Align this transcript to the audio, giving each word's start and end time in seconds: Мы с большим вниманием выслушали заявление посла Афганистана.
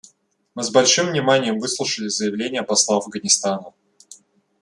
Мы 0.55 0.63
с 0.63 0.71
большим 0.71 1.09
вниманием 1.11 1.59
выслушали 1.59 2.07
заявление 2.07 2.63
посла 2.63 2.97
Афганистана. 2.97 3.71